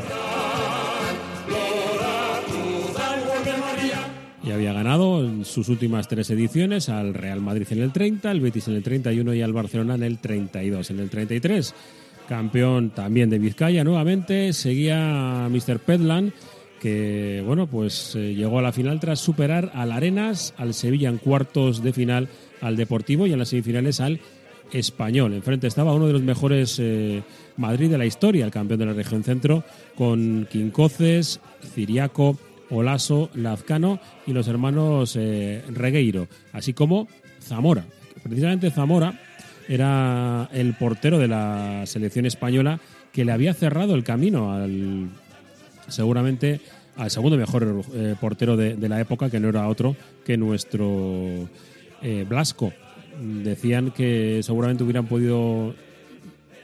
Y 4.43 4.51
había 4.51 4.71
ganado 4.71 5.25
en 5.25 5.43
sus 5.43 5.67
últimas 5.67 6.07
tres 6.07 6.29
ediciones 6.29 6.87
al 6.87 7.13
Real 7.13 7.41
Madrid 7.41 7.67
en 7.71 7.81
el 7.81 7.91
30, 7.91 8.29
al 8.29 8.39
Betis 8.39 8.67
en 8.67 8.75
el 8.75 8.83
31 8.83 9.33
y 9.33 9.41
al 9.41 9.51
Barcelona 9.51 9.95
en 9.95 10.03
el 10.03 10.19
32. 10.19 10.91
En 10.91 10.99
el 10.99 11.09
33, 11.09 11.73
campeón 12.29 12.91
también 12.91 13.29
de 13.29 13.39
Vizcaya 13.39 13.83
nuevamente, 13.83 14.53
seguía 14.53 15.49
Mr. 15.49 15.79
Pedland 15.79 16.31
que 16.79 17.43
bueno, 17.45 17.67
pues 17.67 18.15
eh, 18.15 18.33
llegó 18.35 18.59
a 18.59 18.61
la 18.61 18.71
final 18.71 18.99
tras 18.99 19.19
superar 19.19 19.71
al 19.73 19.91
Arenas, 19.91 20.53
al 20.57 20.73
Sevilla 20.73 21.09
en 21.09 21.17
cuartos 21.17 21.83
de 21.83 21.93
final, 21.93 22.29
al 22.61 22.75
Deportivo 22.75 23.27
y 23.27 23.33
en 23.33 23.39
las 23.39 23.49
semifinales 23.49 23.99
al 23.99 24.19
Español. 24.71 25.33
Enfrente 25.33 25.67
estaba 25.67 25.93
uno 25.93 26.07
de 26.07 26.13
los 26.13 26.21
mejores 26.21 26.77
eh, 26.79 27.23
Madrid 27.55 27.89
de 27.89 27.97
la 27.97 28.05
historia, 28.05 28.45
el 28.45 28.51
campeón 28.51 28.79
de 28.79 28.85
la 28.85 28.93
región 28.93 29.23
centro, 29.23 29.63
con 29.95 30.47
Quincoces, 30.51 31.39
Ciriaco, 31.73 32.37
Olaso, 32.69 33.29
Lazcano 33.33 33.99
y 34.25 34.33
los 34.33 34.47
hermanos 34.47 35.15
eh, 35.15 35.63
Regueiro, 35.69 36.27
así 36.53 36.73
como 36.73 37.07
Zamora. 37.41 37.85
Precisamente 38.23 38.71
Zamora 38.71 39.19
era 39.69 40.49
el 40.53 40.73
portero 40.73 41.17
de 41.17 41.27
la 41.27 41.85
selección 41.85 42.25
española 42.25 42.79
que 43.11 43.25
le 43.25 43.31
había 43.31 43.53
cerrado 43.53 43.95
el 43.95 44.03
camino 44.03 44.53
al 44.53 45.09
seguramente 45.87 46.61
al 46.97 47.11
segundo 47.11 47.37
mejor 47.37 47.83
eh, 47.93 48.15
portero 48.19 48.57
de, 48.57 48.89
la 48.89 48.99
época, 48.99 49.29
que 49.29 49.39
no 49.39 49.49
era 49.49 49.67
otro 49.67 49.95
que 50.25 50.37
nuestro 50.37 51.47
eh, 52.01 52.25
Blasco. 52.27 52.73
Decían 53.19 53.91
que 53.91 54.41
seguramente 54.43 54.83
hubieran 54.83 55.07
podido 55.07 55.73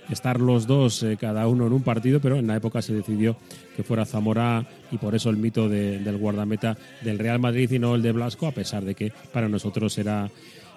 estar 0.10 0.39
los 0.39 0.68
dos, 0.68 1.01
eh, 1.03 1.18
cada 1.20 1.48
uno 1.48 1.68
en 1.68 1.74
un 1.74 1.84
partido, 1.84 2.20
pero 2.20 2.38
en 2.38 2.48
la 2.48 2.56
época 2.56 2.82
se 2.82 2.94
decidió 2.94 3.38
que 3.75 3.84
fuera 3.84 4.06
Zamora 4.06 4.65
y 4.92 4.98
por 4.98 5.15
eso 5.15 5.30
el 5.30 5.38
mito 5.38 5.70
del 5.70 6.18
guardameta 6.18 6.77
del 7.01 7.20
Real 7.20 7.39
Madrid 7.39 7.72
y 7.72 7.80
no 7.80 7.96
el 7.96 8.01
de 8.01 8.12
Blasco, 8.12 8.48
a 8.48 8.51
pesar 8.51 8.84
de 8.84 8.96
que 8.96 9.12
para 9.32 9.48
nosotros 9.48 9.98
era 9.98 10.30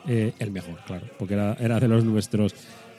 el 0.06 0.50
mejor, 0.52 0.78
claro, 0.86 1.06
porque 1.18 1.34
era 1.34 1.80
de 1.80 1.88
los 1.88 2.04
nuestros. 2.04 2.54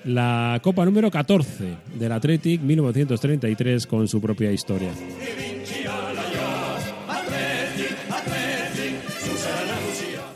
La 0.07 0.57
Copa 0.63 0.85
número 0.85 1.11
14 1.11 1.75
del 1.99 2.11
Athletic 2.13 2.61
1933 2.61 3.85
con 3.87 4.07
su 4.07 4.21
propia 4.21 4.53
historia. 4.53 4.89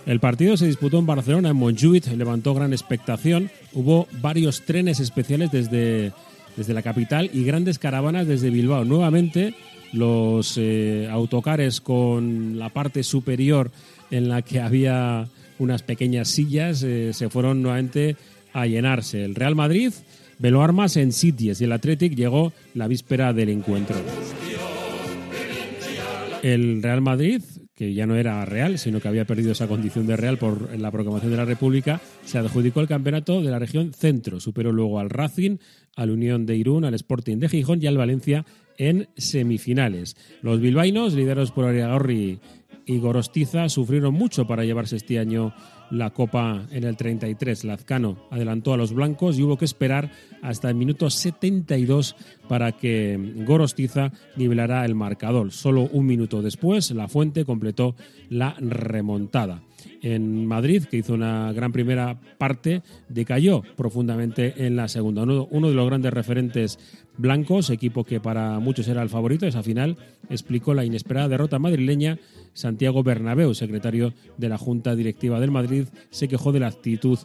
El 0.06 0.20
partido 0.20 0.58
se 0.58 0.66
disputó 0.66 1.00
en 1.00 1.06
Barcelona, 1.06 1.52
en 1.52 1.56
Montjuic, 1.56 2.08
levantó 2.18 2.54
gran 2.54 2.74
expectación. 2.74 3.50
Hubo 3.72 4.10
varios 4.20 4.66
trenes 4.66 5.00
especiales 5.00 5.52
desde, 5.52 6.12
desde 6.58 6.74
la 6.74 6.82
capital 6.82 7.30
y 7.32 7.46
grandes 7.46 7.80
caravanas 7.80 8.28
desde 8.28 8.50
Bilbao. 8.50 8.84
Nuevamente, 8.84 9.54
los 9.94 10.58
eh, 10.58 11.08
autocares 11.10 11.80
con 11.80 12.60
la 12.60 12.68
parte 12.68 13.04
superior 13.04 13.72
en 14.10 14.28
la 14.28 14.42
que 14.42 14.60
había 14.60 15.30
unas 15.60 15.82
pequeñas 15.82 16.28
sillas 16.28 16.84
eh, 16.84 17.14
se 17.14 17.30
fueron 17.30 17.62
nuevamente 17.62 18.18
a 18.54 18.66
llenarse. 18.66 19.24
El 19.24 19.36
Real 19.36 19.56
Madrid 19.56 19.94
veló 20.40 20.62
armas 20.62 20.98
en 20.98 21.12
Sitges 21.12 21.62
y 21.62 21.66
el 21.66 21.72
Athletic 21.72 22.16
llegó 22.16 22.54
la 22.74 22.88
víspera 22.88 23.34
del 23.34 23.50
encuentro. 23.50 23.96
El 26.42 26.82
Real 26.82 27.02
Madrid 27.02 27.42
que 27.82 27.96
ya 27.96 28.06
no 28.06 28.16
era 28.16 28.46
real, 28.46 28.78
sino 28.78 29.00
que 29.00 29.08
había 29.08 29.26
perdido 29.26 29.54
esa 29.54 29.68
condición 29.68 30.06
de 30.06 30.16
real 30.16 30.38
por 30.38 30.78
la 30.78 30.92
proclamación 30.92 31.32
de 31.32 31.38
la 31.38 31.46
República, 31.46 32.00
se 32.24 32.38
adjudicó 32.38 32.80
el 32.80 32.88
campeonato 32.88 33.42
de 33.42 33.50
la 33.50 33.58
región 33.58 33.92
centro. 33.92 34.40
Superó 34.40 34.72
luego 34.72 35.00
al 35.00 35.10
Racing, 35.10 35.58
al 35.96 36.12
Unión 36.12 36.46
de 36.46 36.56
Irún, 36.56 36.86
al 36.86 36.94
Sporting 36.94 37.38
de 37.38 37.50
Gijón 37.50 37.82
y 37.82 37.88
al 37.88 37.98
Valencia 37.98 38.46
en 38.78 39.10
semifinales. 39.18 40.16
Los 40.44 40.62
bilbainos, 40.62 41.16
liderados 41.16 41.52
por 41.52 41.66
Ariagorri 41.66 42.38
y 42.86 43.00
Gorostiza, 43.00 43.68
sufrieron 43.68 44.14
mucho 44.14 44.46
para 44.46 44.64
llevarse 44.64 44.98
este 44.98 45.18
año 45.18 45.52
la 45.92 46.10
Copa 46.12 46.66
en 46.72 46.84
el 46.84 46.98
33. 46.98 47.66
Lazcano 47.66 48.18
adelantó 48.32 48.74
a 48.74 48.78
los 48.78 48.94
blancos 48.94 49.38
y 49.38 49.44
hubo 49.44 49.58
que 49.58 49.66
esperar 49.66 50.12
hasta 50.42 50.70
el 50.70 50.76
minuto 50.76 51.10
72 51.10 52.16
para 52.48 52.72
que 52.72 53.20
Gorostiza 53.46 54.12
nivelara 54.36 54.86
el 54.86 54.96
marcador. 54.96 55.52
Solo 55.52 55.90
un 55.92 56.06
minuto 56.06 56.42
después, 56.42 56.92
La 56.92 57.08
Fuente 57.08 57.46
completó 57.46 57.96
la 58.30 58.56
remontada. 58.60 59.62
En 60.02 60.46
Madrid, 60.46 60.84
que 60.84 60.98
hizo 60.98 61.14
una 61.14 61.52
gran 61.54 61.72
primera 61.72 62.20
parte, 62.38 62.82
decayó 63.10 63.64
profundamente 63.76 64.66
en 64.66 64.76
la 64.76 64.88
segunda. 64.88 65.24
Uno, 65.24 65.70
de 65.70 65.76
los 65.76 65.88
grandes 65.88 66.14
referentes 66.14 66.80
blancos, 67.18 67.70
equipo 67.70 68.04
que 68.04 68.20
para 68.20 68.60
muchos 68.60 68.88
era 68.88 69.02
el 69.02 69.10
favorito, 69.10 69.46
esa 69.46 69.64
final 69.64 69.98
explicó 70.30 70.74
la 70.74 70.86
inesperada 70.86 71.30
derrota 71.30 71.60
madrileña. 71.60 72.20
Santiago 72.54 73.04
Bernabéu, 73.04 73.54
secretario 73.54 74.14
de 74.38 74.50
la 74.50 74.58
Junta 74.58 74.96
Directiva 74.96 75.40
del 75.40 75.52
Madrid, 75.52 75.86
se 76.10 76.28
quejó 76.28 76.52
de 76.52 76.60
la 76.60 76.68
actitud 76.68 77.18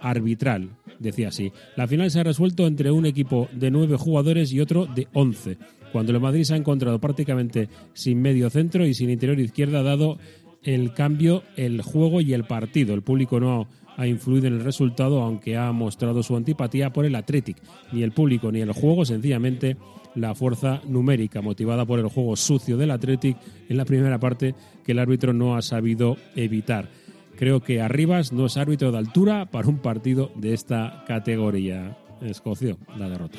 arbitral, 0.00 0.70
decía 0.98 1.28
así. 1.28 1.52
La 1.76 1.86
final 1.86 2.10
se 2.10 2.20
ha 2.20 2.24
resuelto 2.24 2.66
entre 2.66 2.90
un 2.90 3.06
equipo 3.06 3.48
de 3.52 3.70
nueve 3.70 3.96
jugadores 3.96 4.52
y 4.52 4.60
otro 4.60 4.86
de 4.86 5.08
once, 5.12 5.58
cuando 5.92 6.12
el 6.12 6.20
Madrid 6.20 6.44
se 6.44 6.54
ha 6.54 6.56
encontrado 6.56 6.98
prácticamente 6.98 7.68
sin 7.92 8.20
medio 8.20 8.50
centro 8.50 8.86
y 8.86 8.94
sin 8.94 9.10
interior 9.10 9.38
izquierda, 9.38 9.82
dado 9.82 10.18
el 10.64 10.94
cambio, 10.94 11.42
el 11.56 11.82
juego 11.82 12.20
y 12.20 12.32
el 12.32 12.44
partido. 12.44 12.94
El 12.94 13.02
público 13.02 13.40
no 13.40 13.68
ha 13.96 14.06
influido 14.06 14.46
en 14.46 14.54
el 14.54 14.64
resultado, 14.64 15.22
aunque 15.22 15.56
ha 15.56 15.70
mostrado 15.72 16.22
su 16.22 16.36
antipatía 16.36 16.92
por 16.92 17.04
el 17.04 17.14
Athletic. 17.14 17.56
Ni 17.92 18.02
el 18.02 18.12
público 18.12 18.50
ni 18.50 18.60
el 18.60 18.72
juego, 18.72 19.04
sencillamente 19.04 19.76
la 20.14 20.34
fuerza 20.34 20.82
numérica, 20.86 21.40
motivada 21.40 21.84
por 21.84 21.98
el 21.98 22.08
juego 22.08 22.36
sucio 22.36 22.76
del 22.76 22.90
Athletic 22.90 23.36
en 23.68 23.76
la 23.76 23.84
primera 23.84 24.18
parte 24.18 24.54
que 24.84 24.92
el 24.92 24.98
árbitro 24.98 25.32
no 25.32 25.56
ha 25.56 25.62
sabido 25.62 26.16
evitar. 26.36 26.88
Creo 27.36 27.60
que 27.60 27.80
Arribas 27.80 28.32
no 28.32 28.46
es 28.46 28.56
árbitro 28.56 28.92
de 28.92 28.98
altura 28.98 29.46
para 29.46 29.68
un 29.68 29.78
partido 29.78 30.30
de 30.36 30.52
esta 30.54 31.04
categoría. 31.06 31.96
Escoció 32.20 32.78
la 32.96 33.08
derrota. 33.08 33.38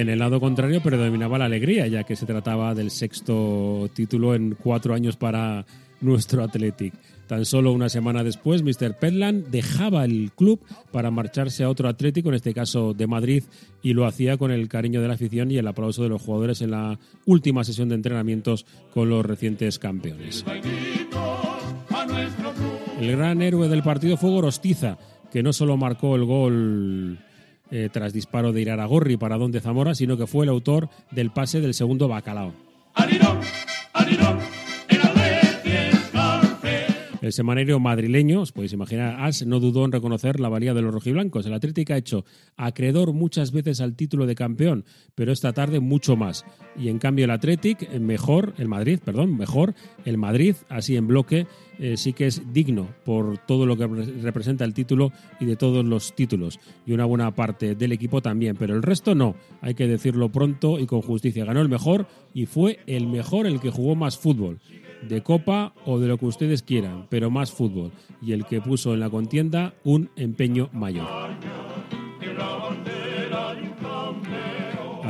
En 0.00 0.08
el 0.08 0.18
lado 0.18 0.40
contrario 0.40 0.80
predominaba 0.80 1.36
la 1.36 1.44
alegría, 1.44 1.86
ya 1.86 2.04
que 2.04 2.16
se 2.16 2.24
trataba 2.24 2.74
del 2.74 2.90
sexto 2.90 3.90
título 3.92 4.34
en 4.34 4.54
cuatro 4.54 4.94
años 4.94 5.18
para 5.18 5.66
nuestro 6.00 6.42
Athletic. 6.42 6.94
Tan 7.26 7.44
solo 7.44 7.70
una 7.70 7.90
semana 7.90 8.24
después, 8.24 8.62
Mr. 8.62 8.96
Petland 8.98 9.48
dejaba 9.48 10.06
el 10.06 10.32
club 10.34 10.58
para 10.90 11.10
marcharse 11.10 11.64
a 11.64 11.68
otro 11.68 11.86
Atlético, 11.86 12.30
en 12.30 12.36
este 12.36 12.54
caso 12.54 12.94
de 12.94 13.06
Madrid, 13.06 13.44
y 13.82 13.92
lo 13.92 14.06
hacía 14.06 14.38
con 14.38 14.50
el 14.50 14.70
cariño 14.70 15.02
de 15.02 15.08
la 15.08 15.14
afición 15.14 15.50
y 15.50 15.58
el 15.58 15.68
aplauso 15.68 16.02
de 16.02 16.08
los 16.08 16.22
jugadores 16.22 16.62
en 16.62 16.70
la 16.70 16.98
última 17.26 17.62
sesión 17.62 17.90
de 17.90 17.96
entrenamientos 17.96 18.64
con 18.94 19.10
los 19.10 19.26
recientes 19.26 19.78
campeones. 19.78 20.46
El 22.98 23.16
gran 23.18 23.42
héroe 23.42 23.68
del 23.68 23.82
partido 23.82 24.16
fue 24.16 24.30
Gorostiza, 24.30 24.96
que 25.30 25.42
no 25.42 25.52
solo 25.52 25.76
marcó 25.76 26.16
el 26.16 26.24
gol 26.24 27.18
eh, 27.70 27.88
tras 27.92 28.12
disparo 28.12 28.52
de 28.52 28.60
Iraragorri 28.60 29.16
para 29.16 29.38
Don 29.38 29.52
de 29.52 29.60
Zamora, 29.60 29.94
sino 29.94 30.16
que 30.16 30.26
fue 30.26 30.44
el 30.44 30.50
autor 30.50 30.88
del 31.10 31.30
pase 31.30 31.60
del 31.60 31.74
segundo 31.74 32.08
bacalao. 32.08 32.52
El 37.20 37.34
semanario 37.34 37.78
madrileño, 37.78 38.40
os 38.40 38.52
podéis 38.52 38.72
imaginar, 38.72 39.20
As 39.20 39.44
no 39.44 39.60
dudó 39.60 39.84
en 39.84 39.92
reconocer 39.92 40.40
la 40.40 40.48
valía 40.48 40.72
de 40.72 40.80
los 40.80 40.94
rojiblancos. 40.94 41.44
El 41.44 41.52
Atlético 41.52 41.92
ha 41.92 41.98
hecho 41.98 42.24
acreedor 42.56 43.12
muchas 43.12 43.52
veces 43.52 43.82
al 43.82 43.94
título 43.94 44.24
de 44.24 44.34
campeón, 44.34 44.86
pero 45.14 45.30
esta 45.30 45.52
tarde 45.52 45.80
mucho 45.80 46.16
más. 46.16 46.46
Y 46.78 46.88
en 46.88 46.98
cambio 46.98 47.26
el 47.26 47.30
Athletic, 47.30 47.92
mejor, 47.98 48.54
el 48.56 48.68
Madrid, 48.68 49.00
perdón, 49.04 49.36
mejor, 49.36 49.74
el 50.06 50.16
Madrid, 50.16 50.54
así 50.70 50.96
en 50.96 51.08
bloque, 51.08 51.46
eh, 51.78 51.98
sí 51.98 52.14
que 52.14 52.26
es 52.26 52.54
digno 52.54 52.88
por 53.04 53.36
todo 53.36 53.66
lo 53.66 53.76
que 53.76 53.86
representa 53.86 54.64
el 54.64 54.72
título 54.72 55.12
y 55.40 55.44
de 55.44 55.56
todos 55.56 55.84
los 55.84 56.14
títulos. 56.14 56.58
Y 56.86 56.92
una 56.92 57.04
buena 57.04 57.34
parte 57.34 57.74
del 57.74 57.92
equipo 57.92 58.22
también, 58.22 58.56
pero 58.56 58.74
el 58.74 58.82
resto 58.82 59.14
no. 59.14 59.34
Hay 59.60 59.74
que 59.74 59.86
decirlo 59.86 60.30
pronto 60.30 60.78
y 60.78 60.86
con 60.86 61.02
justicia. 61.02 61.44
Ganó 61.44 61.60
el 61.60 61.68
mejor 61.68 62.06
y 62.32 62.46
fue 62.46 62.78
el 62.86 63.06
mejor 63.08 63.46
el 63.46 63.60
que 63.60 63.68
jugó 63.68 63.94
más 63.94 64.16
fútbol 64.16 64.58
de 65.02 65.22
copa 65.22 65.72
o 65.84 65.98
de 65.98 66.08
lo 66.08 66.18
que 66.18 66.26
ustedes 66.26 66.62
quieran, 66.62 67.06
pero 67.08 67.30
más 67.30 67.52
fútbol, 67.52 67.92
y 68.20 68.32
el 68.32 68.44
que 68.46 68.60
puso 68.60 68.94
en 68.94 69.00
la 69.00 69.10
contienda 69.10 69.74
un 69.84 70.10
empeño 70.16 70.68
mayor. 70.72 71.06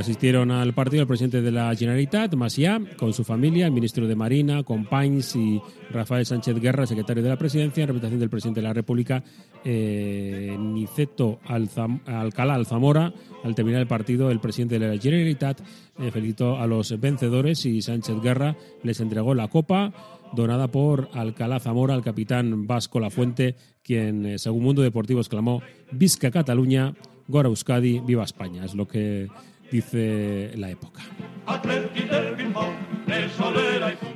Asistieron 0.01 0.51
al 0.51 0.73
partido 0.73 1.03
el 1.03 1.07
presidente 1.07 1.43
de 1.43 1.51
la 1.51 1.77
Generalitat, 1.77 2.35
Maciá, 2.35 2.81
con 2.97 3.13
su 3.13 3.23
familia, 3.23 3.67
el 3.67 3.73
ministro 3.73 4.07
de 4.07 4.17
Marina, 4.17 4.63
Companys 4.63 5.37
y 5.37 5.61
Rafael 5.91 6.25
Sánchez 6.25 6.59
Guerra, 6.59 6.87
secretario 6.87 7.23
de 7.23 7.29
la 7.29 7.37
presidencia, 7.37 7.83
en 7.83 7.89
representación 7.89 8.21
del 8.21 8.31
presidente 8.31 8.61
de 8.63 8.67
la 8.67 8.73
República, 8.73 9.23
eh, 9.63 10.57
Niceto 10.59 11.41
Alcalá 11.45 12.55
Alzamora. 12.55 13.13
Al 13.45 13.55
terminar 13.55 13.83
el 13.83 13.87
partido, 13.87 14.31
el 14.31 14.41
presidente 14.41 14.79
de 14.79 14.89
la 14.89 14.99
Generalitat 14.99 15.61
eh, 15.99 16.11
felicitó 16.11 16.57
a 16.57 16.67
los 16.67 16.99
vencedores 16.99 17.67
y 17.67 17.83
Sánchez 17.83 18.23
Guerra 18.23 18.57
les 18.83 19.01
entregó 19.01 19.35
la 19.35 19.49
copa 19.49 19.93
donada 20.33 20.69
por 20.69 21.11
Alcalá 21.13 21.61
Zamora 21.61 21.93
al 21.93 22.03
capitán 22.03 22.67
Vasco 22.67 23.01
Lafuente, 23.01 23.55
quien, 23.83 24.25
eh, 24.25 24.39
según 24.39 24.63
Mundo 24.63 24.81
Deportivo, 24.81 25.21
exclamó 25.21 25.61
Visca 25.93 26.31
Cataluña, 26.31 26.95
Gora 27.29 27.51
Euskadi, 27.51 28.01
viva 28.01 28.25
España. 28.25 28.65
Es 28.65 28.75
lo 28.75 28.89
que 28.89 29.29
dice 29.71 30.53
la 30.57 30.71
época. 30.71 31.03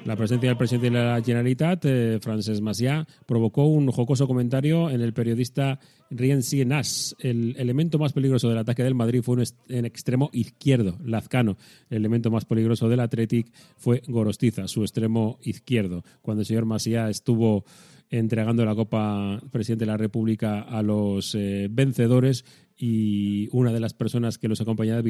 La 0.05 0.17
presencia 0.17 0.49
del 0.51 0.57
presidente 0.57 0.91
de 0.91 1.05
la 1.05 1.21
Generalitat, 1.23 1.85
eh, 1.85 2.19
Francesc 2.21 2.63
Macià, 2.63 3.07
provocó 3.27 3.65
un 3.65 3.91
jocoso 3.91 4.27
comentario 4.27 4.91
en 4.91 5.01
el 5.01 5.13
periodista 5.13 5.81
Rien 6.11 6.41
Nas. 6.67 7.17
El 7.19 7.57
elemento 7.59 7.99
más 7.99 8.13
peligroso 8.13 8.49
del 8.49 8.59
ataque 8.59 8.85
del 8.85 8.95
Madrid 8.95 9.23
fue 9.23 9.43
en 9.69 9.85
extremo 9.85 10.31
izquierdo, 10.33 10.99
Lazcano. 11.05 11.57
El 11.91 11.99
elemento 11.99 12.31
más 12.31 12.45
peligroso 12.45 12.89
del 12.89 13.01
Athletic 13.01 13.53
fue 13.77 14.03
Gorostiza, 14.07 14.69
su 14.69 14.83
extremo 14.83 15.39
izquierdo. 15.43 16.05
Cuando 16.23 16.43
el 16.43 16.47
señor 16.47 16.67
Macià 16.67 17.09
estuvo 17.09 17.65
entregando 18.11 18.65
la 18.65 18.75
Copa 18.75 19.41
Presidente 19.51 19.85
de 19.85 19.91
la 19.91 19.97
República 19.97 20.61
a 20.61 20.83
los 20.83 21.35
eh, 21.35 21.69
vencedores, 21.71 22.45
y 22.77 23.49
una 23.53 23.73
de 23.73 23.81
las 23.81 23.95
personas 23.95 24.39
que 24.39 24.49
los 24.49 24.61
acompañaba 24.61 25.03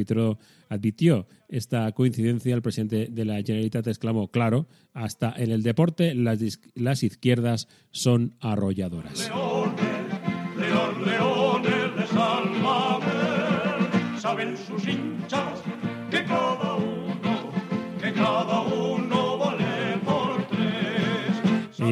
advirtió, 0.68 1.26
esta 1.48 1.90
coincidencia. 1.92 2.54
El 2.54 2.62
presidente 2.62 3.09
de 3.11 3.24
la 3.24 3.37
Generalitat 3.37 3.87
exclamó, 3.87 4.28
claro, 4.28 4.66
hasta 4.92 5.33
en 5.37 5.50
el 5.50 5.62
deporte 5.62 6.14
las, 6.14 6.40
las 6.74 7.02
izquierdas 7.02 7.68
son 7.90 8.37
arrolladoras. 8.40 9.30
saben 14.18 14.57
sus 14.57 14.87
muchachos, 14.87 15.63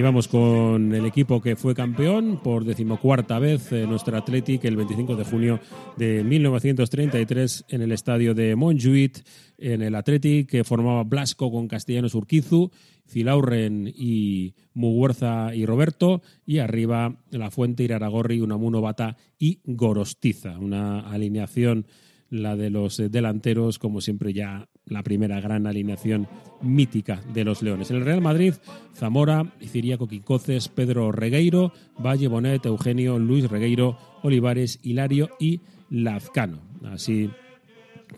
Vamos 0.02 0.26
con 0.26 0.92
el 0.94 1.06
equipo 1.06 1.40
que 1.40 1.54
fue 1.54 1.76
campeón 1.76 2.40
por 2.42 2.64
decimocuarta 2.64 3.38
vez, 3.38 3.70
nuestro 3.70 4.16
Athletic, 4.16 4.64
el 4.64 4.76
25 4.76 5.14
de 5.14 5.24
junio 5.24 5.60
de 5.96 6.24
1933 6.24 7.66
en 7.68 7.82
el 7.82 7.92
estadio 7.92 8.34
de 8.34 8.56
Montjuïc, 8.56 9.22
en 9.58 9.80
el 9.80 9.94
Athletic 9.94 10.50
que 10.50 10.64
formaba 10.64 11.04
Blasco 11.04 11.52
con 11.52 11.68
Castellanos 11.68 12.16
Urquizu, 12.16 12.70
Zilaurren 13.08 13.92
y 13.94 14.54
Muguerza 14.74 15.54
y 15.54 15.66
Roberto, 15.66 16.20
y 16.44 16.58
arriba 16.58 17.16
La 17.30 17.52
Fuente, 17.52 17.84
Iraragorri, 17.84 18.40
Unamuno 18.40 18.80
Bata 18.80 19.16
y 19.38 19.60
Gorostiza, 19.64 20.58
una 20.58 21.00
alineación 21.00 21.86
la 22.32 22.56
de 22.56 22.70
los 22.70 22.98
eh, 22.98 23.08
delanteros, 23.08 23.78
como 23.78 24.00
siempre 24.00 24.32
ya 24.32 24.68
la 24.86 25.02
primera 25.02 25.40
gran 25.40 25.66
alineación 25.66 26.28
mítica 26.60 27.20
de 27.32 27.44
los 27.44 27.62
Leones. 27.62 27.90
En 27.90 27.96
el 27.96 28.04
Real 28.04 28.20
Madrid, 28.20 28.54
Zamora, 28.94 29.52
Ciriaco 29.60 30.08
Quicoces, 30.08 30.68
Pedro 30.68 31.12
Regueiro, 31.12 31.72
Valle 31.98 32.28
Bonet, 32.28 32.66
Eugenio, 32.66 33.18
Luis 33.18 33.48
Regueiro, 33.50 33.98
Olivares, 34.22 34.80
Hilario 34.82 35.30
y 35.38 35.60
Lazcano. 35.90 36.60
Así, 36.84 37.30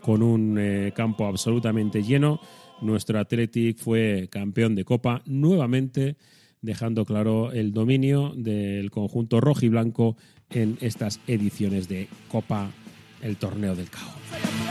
con 0.01 0.21
un 0.21 0.57
eh, 0.59 0.91
campo 0.95 1.25
absolutamente 1.25 2.03
lleno, 2.03 2.39
nuestro 2.81 3.19
Athletic 3.19 3.77
fue 3.77 4.27
campeón 4.29 4.75
de 4.75 4.85
Copa 4.85 5.21
nuevamente, 5.25 6.17
dejando 6.61 7.05
claro 7.05 7.51
el 7.51 7.71
dominio 7.71 8.33
del 8.35 8.91
conjunto 8.91 9.39
rojo 9.39 9.65
y 9.65 9.69
blanco 9.69 10.17
en 10.49 10.77
estas 10.81 11.19
ediciones 11.27 11.87
de 11.87 12.07
Copa 12.27 12.71
el 13.21 13.37
torneo 13.37 13.75
del 13.75 13.89
Cao. 13.89 14.64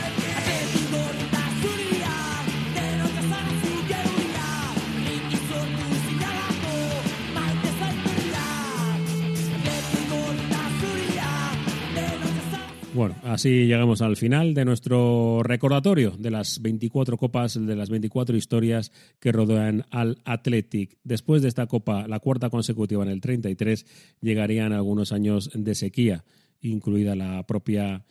Bueno, 12.95 13.17
así 13.23 13.65
llegamos 13.65 14.01
al 14.01 14.15
final 14.15 14.53
de 14.53 14.63
nuestro 14.63 15.43
recordatorio 15.43 16.11
de 16.17 16.31
las 16.31 16.61
24 16.61 17.17
copas, 17.17 17.59
de 17.59 17.75
las 17.75 17.89
24 17.89 18.37
historias 18.37 18.93
que 19.19 19.33
rodean 19.33 19.83
al 19.91 20.19
Athletic. 20.23 20.97
Después 21.03 21.41
de 21.41 21.49
esta 21.49 21.67
copa, 21.67 22.07
la 22.07 22.21
cuarta 22.21 22.49
consecutiva 22.49 23.03
en 23.03 23.09
el 23.09 23.19
33, 23.19 23.85
llegarían 24.21 24.71
algunos 24.71 25.11
años 25.11 25.51
de 25.53 25.75
sequía, 25.75 26.23
incluida 26.61 27.17
la 27.17 27.45
propia 27.45 28.05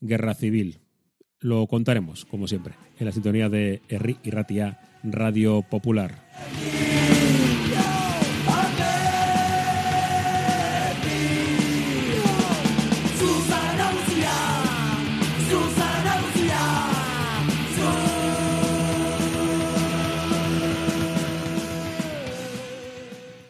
guerra 0.00 0.34
civil. 0.34 0.78
Lo 1.40 1.66
contaremos, 1.66 2.24
como 2.24 2.46
siempre, 2.46 2.74
en 3.00 3.06
la 3.06 3.12
sintonía 3.12 3.48
de 3.48 3.82
Erri 3.88 4.18
y 4.22 4.30
Ratia 4.30 4.78
Radio 5.02 5.62
Popular. 5.62 6.14